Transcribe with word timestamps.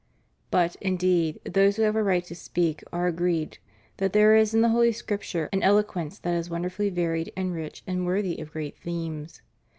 ^ 0.01 0.03
But, 0.49 0.77
indeed, 0.77 1.39
those 1.45 1.75
who 1.75 1.83
have 1.83 1.95
a 1.95 2.01
right 2.01 2.25
to 2.25 2.33
speak 2.33 2.83
are 2.91 3.05
agreed 3.05 3.59
that 3.97 4.13
there 4.13 4.35
is 4.35 4.51
in 4.51 4.61
the 4.61 4.69
Holy 4.69 4.91
Scripture 4.91 5.47
an 5.53 5.61
eloquence 5.61 6.17
that 6.17 6.33
is 6.33 6.49
wonderfully 6.49 6.89
varied 6.89 7.31
and 7.37 7.53
rich 7.53 7.83
and 7.85 8.03
worthy 8.03 8.41
of 8.41 8.51
great 8.53 8.75
themes. 8.79 9.43